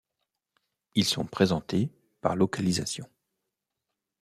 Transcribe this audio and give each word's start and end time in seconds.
Ils 0.95 1.05
sont 1.05 1.25
présentés 1.27 1.91
par 2.21 2.35
localisation. 2.35 3.07